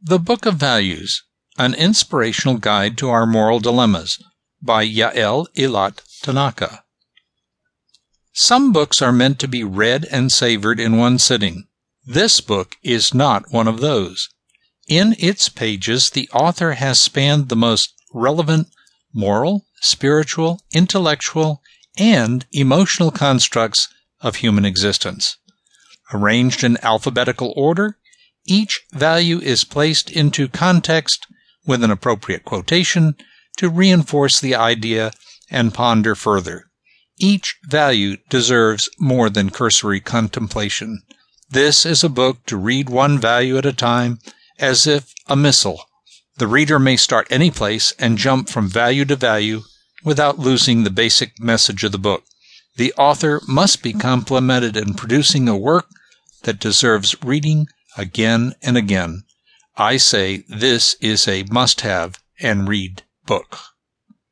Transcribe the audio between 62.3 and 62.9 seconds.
and